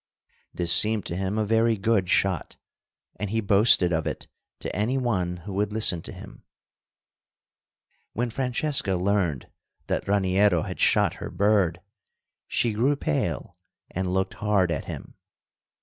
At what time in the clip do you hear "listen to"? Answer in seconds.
5.71-6.11